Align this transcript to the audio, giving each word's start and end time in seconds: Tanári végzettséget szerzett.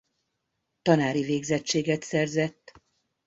Tanári 0.81 1.21
végzettséget 1.23 2.03
szerzett. 2.03 2.73